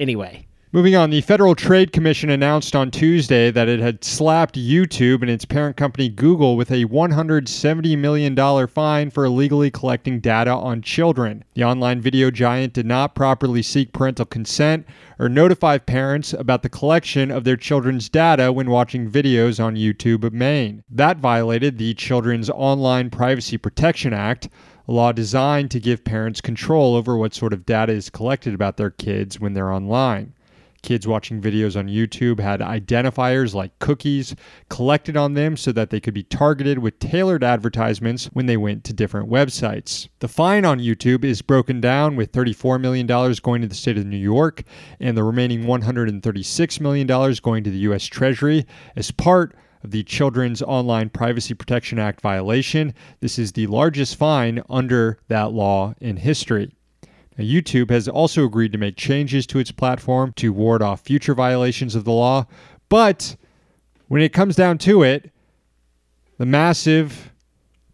anyway 0.00 0.46
Moving 0.70 0.94
on, 0.94 1.08
the 1.08 1.22
Federal 1.22 1.54
Trade 1.54 1.94
Commission 1.94 2.28
announced 2.28 2.76
on 2.76 2.90
Tuesday 2.90 3.50
that 3.50 3.70
it 3.70 3.80
had 3.80 4.04
slapped 4.04 4.54
YouTube 4.54 5.22
and 5.22 5.30
its 5.30 5.46
parent 5.46 5.78
company 5.78 6.10
Google 6.10 6.58
with 6.58 6.70
a 6.70 6.84
$170 6.84 7.96
million 7.96 8.66
fine 8.66 9.08
for 9.08 9.24
illegally 9.24 9.70
collecting 9.70 10.20
data 10.20 10.50
on 10.50 10.82
children. 10.82 11.42
The 11.54 11.64
online 11.64 12.02
video 12.02 12.30
giant 12.30 12.74
did 12.74 12.84
not 12.84 13.14
properly 13.14 13.62
seek 13.62 13.94
parental 13.94 14.26
consent 14.26 14.86
or 15.18 15.30
notify 15.30 15.78
parents 15.78 16.34
about 16.34 16.62
the 16.62 16.68
collection 16.68 17.30
of 17.30 17.44
their 17.44 17.56
children's 17.56 18.10
data 18.10 18.52
when 18.52 18.68
watching 18.68 19.10
videos 19.10 19.64
on 19.64 19.74
YouTube 19.74 20.30
main. 20.34 20.84
That 20.90 21.16
violated 21.16 21.78
the 21.78 21.94
Children's 21.94 22.50
Online 22.50 23.08
Privacy 23.08 23.56
Protection 23.56 24.12
Act, 24.12 24.50
a 24.86 24.92
law 24.92 25.12
designed 25.12 25.70
to 25.70 25.80
give 25.80 26.04
parents 26.04 26.42
control 26.42 26.94
over 26.94 27.16
what 27.16 27.32
sort 27.32 27.54
of 27.54 27.64
data 27.64 27.94
is 27.94 28.10
collected 28.10 28.52
about 28.52 28.76
their 28.76 28.90
kids 28.90 29.40
when 29.40 29.54
they're 29.54 29.72
online. 29.72 30.34
Kids 30.82 31.06
watching 31.06 31.40
videos 31.40 31.76
on 31.76 31.88
YouTube 31.88 32.40
had 32.40 32.60
identifiers 32.60 33.54
like 33.54 33.78
cookies 33.78 34.34
collected 34.68 35.16
on 35.16 35.34
them 35.34 35.56
so 35.56 35.72
that 35.72 35.90
they 35.90 36.00
could 36.00 36.14
be 36.14 36.22
targeted 36.22 36.78
with 36.78 36.98
tailored 36.98 37.42
advertisements 37.42 38.26
when 38.26 38.46
they 38.46 38.56
went 38.56 38.84
to 38.84 38.92
different 38.92 39.28
websites. 39.28 40.08
The 40.20 40.28
fine 40.28 40.64
on 40.64 40.78
YouTube 40.78 41.24
is 41.24 41.42
broken 41.42 41.80
down 41.80 42.16
with 42.16 42.32
$34 42.32 42.80
million 42.80 43.06
going 43.06 43.62
to 43.62 43.68
the 43.68 43.74
state 43.74 43.98
of 43.98 44.06
New 44.06 44.16
York 44.16 44.62
and 45.00 45.16
the 45.16 45.24
remaining 45.24 45.64
$136 45.64 46.80
million 46.80 47.06
going 47.42 47.64
to 47.64 47.70
the 47.70 47.78
U.S. 47.78 48.04
Treasury 48.04 48.66
as 48.94 49.10
part 49.10 49.56
of 49.82 49.90
the 49.90 50.02
Children's 50.04 50.62
Online 50.62 51.08
Privacy 51.08 51.54
Protection 51.54 51.98
Act 51.98 52.20
violation. 52.20 52.94
This 53.20 53.38
is 53.38 53.52
the 53.52 53.66
largest 53.66 54.16
fine 54.16 54.62
under 54.68 55.18
that 55.28 55.52
law 55.52 55.94
in 56.00 56.16
history. 56.16 56.72
YouTube 57.44 57.90
has 57.90 58.08
also 58.08 58.44
agreed 58.44 58.72
to 58.72 58.78
make 58.78 58.96
changes 58.96 59.46
to 59.46 59.58
its 59.58 59.70
platform 59.70 60.32
to 60.36 60.52
ward 60.52 60.82
off 60.82 61.00
future 61.02 61.34
violations 61.34 61.94
of 61.94 62.04
the 62.04 62.12
law, 62.12 62.46
but 62.88 63.36
when 64.08 64.22
it 64.22 64.32
comes 64.32 64.56
down 64.56 64.78
to 64.78 65.02
it, 65.02 65.30
the 66.38 66.46
massive 66.46 67.32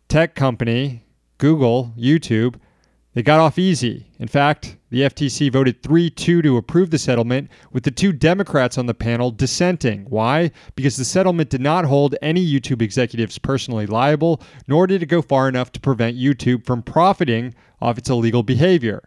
tech 0.09 0.35
company, 0.35 1.03
Google, 1.39 1.93
YouTube, 1.99 2.57
they 3.15 3.23
got 3.23 3.41
off 3.41 3.59
easy. 3.59 4.07
In 4.19 4.27
fact, 4.27 4.77
the 4.91 5.03
FTC 5.03 5.51
voted 5.51 5.83
3 5.83 6.11
2 6.11 6.43
to 6.43 6.57
approve 6.57 6.91
the 6.91 6.99
settlement, 6.99 7.49
with 7.73 7.85
the 7.85 7.91
two 7.91 8.13
Democrats 8.13 8.77
on 8.77 8.87
the 8.87 8.95
panel 8.95 9.31
dissenting. 9.31 10.05
Why? 10.09 10.51
Because 10.75 10.97
the 10.97 11.05
settlement 11.05 11.51
did 11.51 11.61
not 11.61 11.85
hold 11.85 12.17
any 12.23 12.45
YouTube 12.45 12.83
executives 12.83 13.39
personally 13.39 13.87
liable, 13.87 14.43
nor 14.67 14.87
did 14.87 15.03
it 15.03 15.07
go 15.07 15.23
far 15.23 15.49
enough 15.49 15.71
to 15.73 15.81
prevent 15.81 16.17
YouTube 16.17 16.67
from 16.67 16.83
profiting 16.83 17.55
off 17.81 17.99
its 17.99 18.11
illegal 18.11 18.43
behavior. 18.43 19.03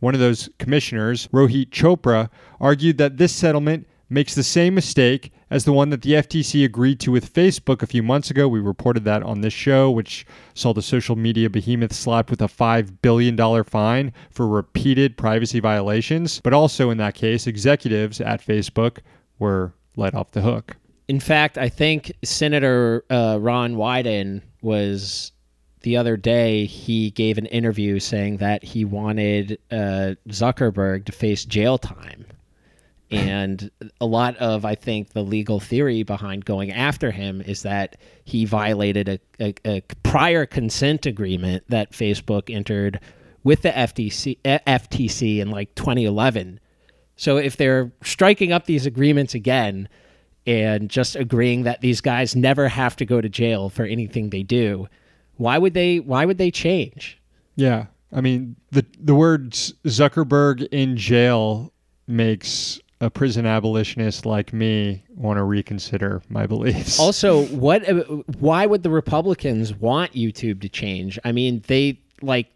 One 0.00 0.14
of 0.14 0.20
those 0.20 0.48
commissioners, 0.58 1.26
Rohit 1.28 1.70
Chopra, 1.70 2.28
argued 2.60 2.98
that 2.98 3.16
this 3.16 3.34
settlement 3.34 3.86
makes 4.08 4.34
the 4.34 4.42
same 4.42 4.74
mistake 4.74 5.32
as 5.50 5.64
the 5.64 5.72
one 5.72 5.90
that 5.90 6.02
the 6.02 6.12
FTC 6.12 6.64
agreed 6.64 7.00
to 7.00 7.10
with 7.12 7.32
Facebook 7.32 7.82
a 7.82 7.86
few 7.86 8.02
months 8.02 8.30
ago. 8.30 8.48
We 8.48 8.60
reported 8.60 9.04
that 9.04 9.22
on 9.22 9.40
this 9.40 9.52
show, 9.52 9.90
which 9.90 10.26
saw 10.54 10.72
the 10.72 10.82
social 10.82 11.16
media 11.16 11.50
behemoth 11.50 11.92
slapped 11.92 12.30
with 12.30 12.42
a 12.42 12.46
$5 12.46 12.96
billion 13.02 13.64
fine 13.64 14.12
for 14.30 14.46
repeated 14.46 15.16
privacy 15.16 15.60
violations. 15.60 16.40
But 16.40 16.52
also 16.52 16.90
in 16.90 16.98
that 16.98 17.14
case, 17.14 17.46
executives 17.46 18.20
at 18.20 18.44
Facebook 18.44 18.98
were 19.38 19.72
let 19.96 20.14
off 20.14 20.32
the 20.32 20.42
hook. 20.42 20.76
In 21.08 21.20
fact, 21.20 21.56
I 21.56 21.68
think 21.68 22.12
Senator 22.24 23.04
uh, 23.10 23.38
Ron 23.40 23.76
Wyden 23.76 24.42
was 24.62 25.32
the 25.86 25.96
other 25.96 26.16
day. 26.16 26.66
He 26.66 27.12
gave 27.12 27.38
an 27.38 27.46
interview 27.46 28.00
saying 28.00 28.38
that 28.38 28.64
he 28.64 28.84
wanted 28.84 29.60
uh, 29.70 30.16
Zuckerberg 30.28 31.04
to 31.04 31.12
face 31.12 31.44
jail 31.44 31.78
time, 31.78 32.26
and 33.08 33.70
a 34.00 34.04
lot 34.04 34.36
of 34.38 34.64
I 34.64 34.74
think 34.74 35.12
the 35.12 35.22
legal 35.22 35.60
theory 35.60 36.02
behind 36.02 36.44
going 36.44 36.72
after 36.72 37.12
him 37.12 37.40
is 37.40 37.62
that 37.62 37.96
he 38.24 38.44
violated 38.44 39.08
a, 39.08 39.20
a, 39.38 39.54
a 39.64 39.80
prior 40.02 40.44
consent 40.44 41.06
agreement 41.06 41.62
that 41.68 41.92
Facebook 41.92 42.52
entered 42.52 42.98
with 43.44 43.62
the 43.62 43.70
FTC, 43.70 44.38
eh, 44.44 44.58
FTC 44.66 45.38
in 45.38 45.52
like 45.52 45.72
2011. 45.76 46.58
So 47.14 47.36
if 47.36 47.56
they're 47.56 47.92
striking 48.02 48.50
up 48.50 48.64
these 48.64 48.86
agreements 48.86 49.34
again 49.34 49.88
and 50.48 50.90
just 50.90 51.14
agreeing 51.14 51.62
that 51.62 51.80
these 51.80 52.00
guys 52.00 52.34
never 52.34 52.66
have 52.66 52.96
to 52.96 53.04
go 53.04 53.20
to 53.20 53.28
jail 53.28 53.68
for 53.68 53.84
anything 53.84 54.30
they 54.30 54.42
do, 54.42 54.88
why 55.36 55.58
would 55.58 55.74
they 55.74 56.00
why 56.00 56.24
would 56.24 56.38
they 56.38 56.50
change? 56.50 57.18
Yeah. 57.56 57.86
I 58.12 58.20
mean, 58.20 58.56
the, 58.70 58.84
the 59.00 59.14
words 59.14 59.74
Zuckerberg 59.84 60.66
in 60.70 60.96
jail 60.96 61.72
makes 62.06 62.80
a 63.00 63.10
prison 63.10 63.44
abolitionist 63.44 64.24
like 64.24 64.52
me 64.52 65.02
want 65.14 65.36
to 65.38 65.42
reconsider 65.42 66.22
my 66.28 66.46
beliefs. 66.46 66.98
Also, 66.98 67.44
what 67.46 67.82
why 68.40 68.64
would 68.66 68.82
the 68.82 68.90
Republicans 68.90 69.74
want 69.74 70.12
YouTube 70.12 70.60
to 70.62 70.68
change? 70.68 71.18
I 71.24 71.32
mean, 71.32 71.62
they 71.66 72.00
like 72.22 72.46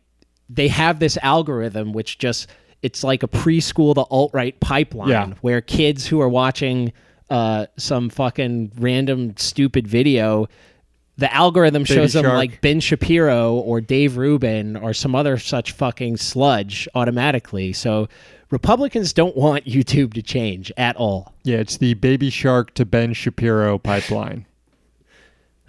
they 0.48 0.68
have 0.68 0.98
this 0.98 1.18
algorithm 1.22 1.92
which 1.92 2.18
just 2.18 2.46
it's 2.82 3.04
like 3.04 3.22
a 3.22 3.28
preschool 3.28 3.94
to 3.94 4.00
alt 4.02 4.30
right 4.32 4.58
pipeline 4.60 5.08
Yeah. 5.10 5.32
where 5.42 5.60
kids 5.60 6.06
who 6.06 6.20
are 6.20 6.28
watching 6.28 6.92
uh, 7.28 7.66
some 7.76 8.08
fucking 8.08 8.72
random 8.78 9.36
stupid 9.36 9.86
video 9.86 10.48
the 11.20 11.32
algorithm 11.32 11.84
shows 11.84 12.14
them 12.14 12.24
Shark. 12.24 12.34
like 12.34 12.60
Ben 12.60 12.80
Shapiro 12.80 13.54
or 13.54 13.80
Dave 13.80 14.16
Rubin 14.16 14.76
or 14.76 14.92
some 14.92 15.14
other 15.14 15.38
such 15.38 15.72
fucking 15.72 16.16
sludge 16.16 16.88
automatically. 16.94 17.72
So 17.72 18.08
Republicans 18.50 19.12
don't 19.12 19.36
want 19.36 19.64
YouTube 19.66 20.14
to 20.14 20.22
change 20.22 20.72
at 20.76 20.96
all. 20.96 21.32
yeah, 21.44 21.58
it's 21.58 21.76
the 21.76 21.94
Baby 21.94 22.30
Shark 22.30 22.74
to 22.74 22.84
Ben 22.84 23.12
Shapiro 23.12 23.78
pipeline. 23.78 24.46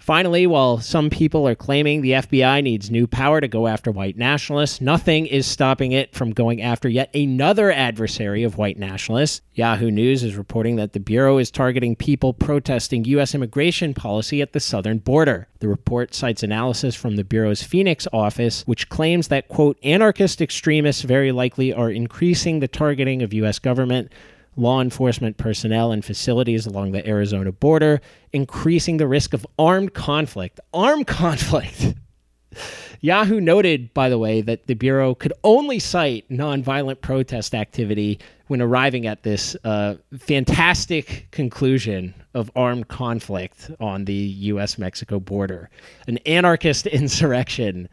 Finally, 0.02 0.48
while 0.48 0.78
some 0.78 1.08
people 1.08 1.46
are 1.46 1.54
claiming 1.54 2.02
the 2.02 2.10
FBI 2.10 2.60
needs 2.60 2.90
new 2.90 3.06
power 3.06 3.40
to 3.40 3.46
go 3.46 3.68
after 3.68 3.92
white 3.92 4.16
nationalists, 4.16 4.80
nothing 4.80 5.26
is 5.26 5.46
stopping 5.46 5.92
it 5.92 6.12
from 6.12 6.32
going 6.32 6.60
after 6.60 6.88
yet 6.88 7.08
another 7.14 7.70
adversary 7.70 8.42
of 8.42 8.58
white 8.58 8.76
nationalists. 8.76 9.42
Yahoo 9.54 9.92
News 9.92 10.24
is 10.24 10.34
reporting 10.34 10.74
that 10.74 10.92
the 10.92 10.98
Bureau 10.98 11.38
is 11.38 11.52
targeting 11.52 11.94
people 11.94 12.34
protesting 12.34 13.04
U.S. 13.04 13.32
immigration 13.32 13.94
policy 13.94 14.42
at 14.42 14.52
the 14.52 14.58
southern 14.58 14.98
border. 14.98 15.46
The 15.60 15.68
report 15.68 16.14
cites 16.14 16.42
analysis 16.42 16.96
from 16.96 17.14
the 17.14 17.22
Bureau's 17.22 17.62
Phoenix 17.62 18.08
office, 18.12 18.64
which 18.66 18.88
claims 18.88 19.28
that, 19.28 19.46
quote, 19.46 19.78
anarchist 19.84 20.42
extremists 20.42 21.02
very 21.02 21.30
likely 21.30 21.72
are 21.72 21.90
increasing 21.90 22.58
the 22.58 22.66
targeting 22.66 23.22
of 23.22 23.32
U.S. 23.34 23.60
government 23.60 24.10
law 24.56 24.80
enforcement 24.80 25.36
personnel 25.36 25.92
and 25.92 26.04
facilities 26.04 26.66
along 26.66 26.92
the 26.92 27.06
Arizona 27.06 27.52
border, 27.52 28.00
increasing 28.32 28.98
the 28.98 29.06
risk 29.06 29.32
of 29.32 29.46
armed 29.58 29.94
conflict. 29.94 30.60
Armed 30.74 31.06
conflict. 31.06 31.94
Yahoo 33.00 33.40
noted, 33.40 33.92
by 33.94 34.08
the 34.08 34.18
way, 34.18 34.40
that 34.42 34.66
the 34.68 34.74
Bureau 34.74 35.14
could 35.14 35.32
only 35.42 35.80
cite 35.80 36.28
nonviolent 36.30 37.00
protest 37.00 37.52
activity 37.52 38.20
when 38.46 38.62
arriving 38.62 39.08
at 39.08 39.24
this 39.24 39.56
uh, 39.64 39.96
fantastic 40.18 41.26
conclusion 41.32 42.14
of 42.34 42.50
armed 42.54 42.86
conflict 42.86 43.72
on 43.80 44.04
the 44.04 44.14
U.S. 44.14 44.78
Mexico 44.78 45.18
border, 45.18 45.68
an 46.06 46.18
anarchist 46.18 46.86
insurrection 46.98 47.88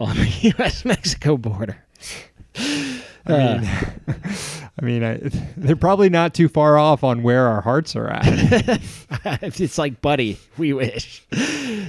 on 0.00 0.16
the 0.16 0.26
U.S. 0.58 0.84
Mexico 0.84 1.36
border. 1.36 1.84
I 2.56 3.02
mean, 3.28 4.16
I 4.80 4.84
mean, 4.84 5.02
I, 5.02 5.18
they're 5.56 5.76
probably 5.76 6.08
not 6.08 6.34
too 6.34 6.48
far 6.48 6.78
off 6.78 7.02
on 7.02 7.22
where 7.22 7.46
our 7.46 7.60
hearts 7.60 7.96
are 7.96 8.08
at. 8.08 8.24
it's 9.42 9.78
like, 9.78 10.00
buddy, 10.00 10.38
we 10.56 10.72
wish. 10.72 11.22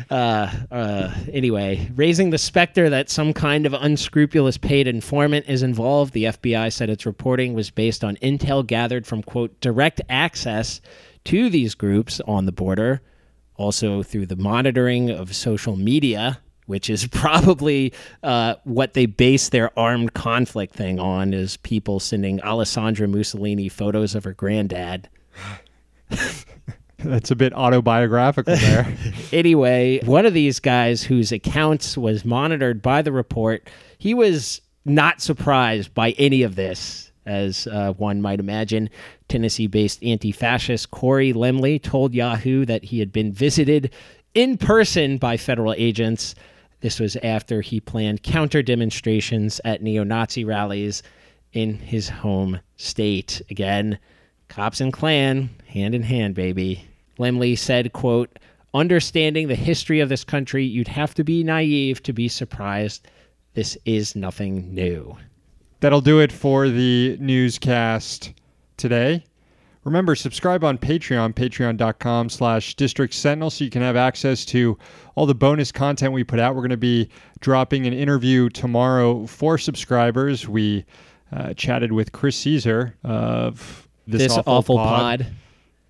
Uh, 0.10 0.52
uh, 0.72 1.14
anyway, 1.32 1.90
raising 1.96 2.32
the 2.32 2.38
specter 2.38 2.90
that 2.90 3.10
some 3.10 3.34
kind 3.34 3.66
of 3.66 3.74
unscrupulous 3.74 4.58
paid 4.58 4.88
informant 4.88 5.46
is 5.48 5.62
involved, 5.62 6.14
the 6.14 6.26
FBI 6.26 6.72
said 6.74 6.90
its 6.90 7.06
reporting 7.06 7.54
was 7.54 7.70
based 7.70 8.04
on 8.04 8.16
intel 8.18 8.66
gathered 8.66 9.06
from, 9.06 9.22
quote, 9.22 9.60
direct 9.62 10.02
access 10.10 10.82
to 11.26 11.50
these 11.50 11.76
groups 11.76 12.22
on 12.22 12.46
the 12.46 12.52
border, 12.52 13.02
also 13.56 14.02
through 14.02 14.26
the 14.26 14.36
monitoring 14.36 15.10
of 15.10 15.36
social 15.36 15.76
media 15.76 16.40
which 16.70 16.88
is 16.88 17.08
probably 17.12 17.92
uh, 18.22 18.54
what 18.64 18.94
they 18.94 19.08
base 19.08 19.50
their 19.50 19.78
armed 19.78 20.14
conflict 20.14 20.76
thing 20.76 21.00
on 21.00 21.34
is 21.34 21.58
people 21.58 22.00
sending 22.00 22.40
Alessandra 22.42 23.08
Mussolini 23.08 23.68
photos 23.70 24.14
of 24.14 24.24
her 24.24 24.34
granddad. 24.34 25.10
That's 27.00 27.32
a 27.32 27.36
bit 27.36 27.54
autobiographical 27.54 28.56
there. 28.56 28.96
anyway, 29.34 30.00
one 30.06 30.28
of 30.28 30.34
these 30.34 30.60
guys 30.60 31.02
whose 31.02 31.32
accounts 31.32 31.98
was 31.98 32.24
monitored 32.24 32.84
by 32.84 33.02
the 33.02 33.12
report, 33.12 33.68
he 33.98 34.14
was 34.14 34.62
not 34.86 35.22
surprised 35.22 35.94
by 35.94 36.12
any 36.12 36.44
of 36.44 36.56
this, 36.56 37.12
as 37.26 37.66
uh, 37.68 37.94
one 37.94 38.22
might 38.22 38.40
imagine. 38.40 38.90
Tennessee 39.28 39.68
based 39.68 40.04
anti 40.04 40.32
fascist 40.32 40.92
Corey 40.92 41.34
Lemley 41.34 41.82
told 41.82 42.14
Yahoo 42.14 42.66
that 42.66 42.84
he 42.84 43.00
had 43.00 43.12
been 43.12 43.32
visited 43.32 43.92
in 44.34 44.58
person 44.58 45.18
by 45.18 45.38
federal 45.38 45.74
agents 45.78 46.36
this 46.82 47.00
was 47.00 47.16
after 47.18 47.62
he 47.62 47.80
planned 47.80 48.24
counter 48.24 48.62
demonstrations 48.62 49.60
at 49.66 49.82
neo 49.82 50.04
Nazi 50.04 50.46
rallies 50.46 51.04
in 51.54 51.76
his 51.76 52.10
home 52.10 52.60
state. 52.78 53.42
Again, 53.50 54.00
cops 54.48 54.82
and 54.82 54.94
Klan, 54.94 55.50
hand 55.68 55.96
in 55.96 56.04
hand, 56.04 56.36
baby. 56.36 56.86
Lemley 57.18 57.58
said, 57.58 57.94
quote, 57.94 58.40
Understanding 58.74 59.48
the 59.48 59.56
history 59.56 60.00
of 60.00 60.10
this 60.10 60.24
country, 60.24 60.64
you'd 60.64 60.88
have 60.88 61.16
to 61.16 61.24
be 61.24 61.44
naive 61.44 62.04
to 62.04 62.14
be 62.14 62.28
surprised. 62.28 63.08
This 63.56 63.78
is 63.86 64.16
nothing 64.16 64.74
new. 64.74 65.18
That'll 65.80 66.02
do 66.02 66.20
it 66.20 66.32
for 66.32 66.70
the 66.70 67.18
newscast 67.20 68.32
today. 68.78 69.24
Remember, 69.90 70.14
subscribe 70.14 70.64
on 70.64 70.78
Patreon, 70.78 71.34
patreon.com 71.34 72.30
slash 72.30 72.76
district 72.76 73.12
sentinel, 73.16 73.50
so 73.50 73.64
you 73.64 73.72
can 73.72 73.82
have 73.82 73.96
access 73.96 74.46
to 74.46 74.78
all 75.16 75.26
the 75.26 75.34
bonus 75.34 75.72
content 75.72 76.14
we 76.14 76.24
put 76.24 76.40
out. 76.40 76.54
We're 76.54 76.62
going 76.62 76.70
to 76.70 76.78
be 76.78 77.10
dropping 77.40 77.88
an 77.88 77.94
interview 77.94 78.50
tomorrow 78.50 79.26
for 79.26 79.58
subscribers. 79.58 80.48
We 80.48 80.86
uh, 81.32 81.56
chatted 81.56 81.92
with 81.92 82.12
Chris 82.12 82.36
Caesar 82.38 82.96
of 83.04 83.88
This, 84.06 84.22
this 84.22 84.38
Awful, 84.38 84.54
awful, 84.54 84.76
Pod. 84.78 85.20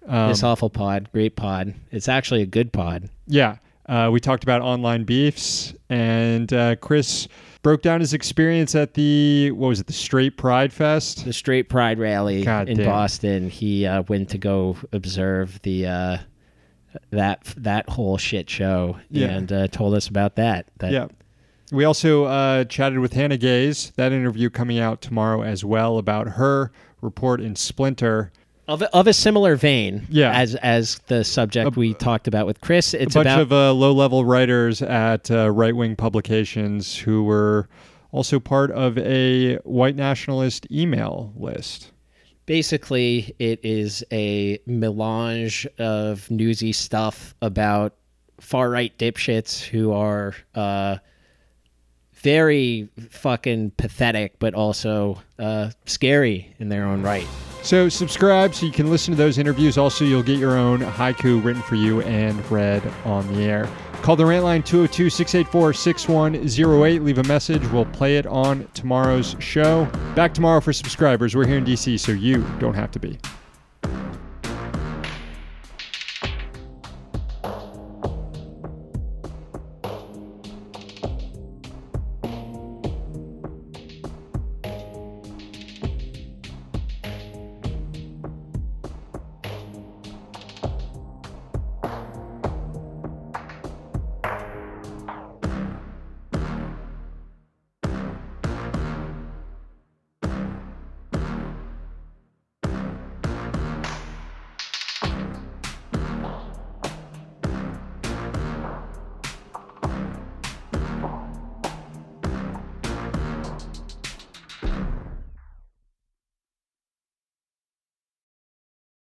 pod. 0.07 0.15
Um, 0.15 0.29
this 0.29 0.43
awful 0.43 0.69
pod. 0.69 1.09
Great 1.11 1.35
pod. 1.35 1.73
It's 1.91 2.07
actually 2.07 2.41
a 2.41 2.45
good 2.45 2.71
pod. 2.71 3.09
Yeah. 3.27 3.57
Uh, 3.85 4.09
we 4.13 4.21
talked 4.21 4.43
about 4.43 4.61
online 4.61 5.03
beefs, 5.03 5.73
and 5.89 6.53
uh, 6.53 6.77
Chris 6.77 7.27
broke 7.61 7.81
down 7.81 7.99
his 7.99 8.13
experience 8.13 8.75
at 8.75 8.93
the 8.93 9.51
what 9.51 9.67
was 9.67 9.79
it 9.79 9.87
the 9.87 9.93
Straight 9.93 10.37
Pride 10.37 10.71
Fest, 10.73 11.25
the 11.25 11.33
Straight 11.33 11.69
Pride 11.69 11.99
rally 11.99 12.43
God 12.43 12.69
in 12.69 12.77
damn. 12.77 12.85
Boston. 12.85 13.49
He 13.49 13.85
uh, 13.85 14.03
went 14.03 14.29
to 14.29 14.37
go 14.37 14.77
observe 14.91 15.61
the 15.63 15.87
uh, 15.87 16.17
that 17.11 17.43
that 17.57 17.89
whole 17.89 18.17
shit 18.17 18.49
show 18.49 18.97
Yeah. 19.09 19.27
and 19.27 19.51
uh, 19.51 19.67
told 19.67 19.93
us 19.93 20.07
about 20.07 20.35
that. 20.35 20.67
That 20.77 20.91
Yeah. 20.91 21.07
We 21.71 21.83
also 21.83 22.23
uh, 22.23 22.63
chatted 22.63 22.97
with 22.97 23.13
Hannah 23.13 23.37
Gais. 23.37 23.91
That 23.95 24.11
interview 24.11 24.49
coming 24.49 24.79
out 24.79 25.01
tomorrow 25.01 25.43
as 25.43 25.63
well 25.63 25.99
about 25.99 26.29
her 26.29 26.71
report 27.01 27.41
in 27.41 27.55
Splinter. 27.55 28.31
Of 28.69 28.81
a, 28.83 28.95
of 28.95 29.07
a 29.07 29.13
similar 29.13 29.55
vein. 29.55 30.05
Yeah. 30.09 30.31
as 30.31 30.55
as 30.55 30.99
the 31.07 31.23
subject 31.23 31.75
we 31.75 31.93
talked 31.95 32.27
about 32.27 32.45
with 32.45 32.61
Chris. 32.61 32.93
It's 32.93 33.15
a 33.15 33.19
bunch 33.19 33.27
about 33.27 33.41
of 33.41 33.51
uh, 33.51 33.73
low-level 33.73 34.23
writers 34.25 34.81
at 34.81 35.29
uh, 35.31 35.49
right-wing 35.49 35.95
publications 35.95 36.95
who 36.95 37.23
were 37.23 37.67
also 38.11 38.39
part 38.39 38.71
of 38.71 38.97
a 38.97 39.55
white 39.57 39.95
nationalist 39.95 40.65
email 40.71 41.33
list. 41.35 41.91
basically 42.45 43.35
it 43.37 43.59
is 43.63 44.03
a 44.11 44.59
melange 44.65 45.67
of 45.77 46.29
newsy 46.31 46.71
stuff 46.71 47.35
about 47.41 47.93
far 48.39 48.69
right 48.69 48.97
dipshits 48.97 49.61
who 49.63 49.91
are 49.91 50.33
uh, 50.55 50.97
very 52.15 52.89
fucking 53.09 53.71
pathetic, 53.77 54.39
but 54.39 54.53
also 54.53 55.21
uh, 55.37 55.69
scary 55.85 56.53
in 56.59 56.69
their 56.69 56.85
own 56.85 57.01
right. 57.01 57.27
So 57.61 57.89
subscribe 57.89 58.55
so 58.55 58.65
you 58.65 58.71
can 58.71 58.89
listen 58.89 59.13
to 59.13 59.17
those 59.17 59.37
interviews. 59.37 59.77
Also, 59.77 60.05
you'll 60.05 60.23
get 60.23 60.39
your 60.39 60.57
own 60.57 60.79
haiku 60.79 61.43
written 61.43 61.61
for 61.61 61.75
you 61.75 62.01
and 62.01 62.49
read 62.49 62.81
on 63.05 63.27
the 63.33 63.43
air. 63.43 63.69
Call 64.01 64.15
the 64.15 64.25
rant 64.25 64.45
line 64.45 64.63
202 64.63 65.09
684 65.09 65.73
6108. 65.73 67.03
Leave 67.03 67.17
a 67.17 67.23
message. 67.23 67.65
We'll 67.67 67.85
play 67.85 68.17
it 68.17 68.25
on 68.25 68.67
tomorrow's 68.73 69.35
show. 69.39 69.85
Back 70.15 70.33
tomorrow 70.33 70.61
for 70.61 70.71
subscribers. 70.71 71.35
We're 71.35 71.47
here 71.47 71.57
in 71.57 71.65
DC, 71.65 71.99
so 71.99 72.13
you 72.13 72.43
don't 72.59 72.75
have 72.75 72.91
to 72.91 72.99
be. 72.99 73.19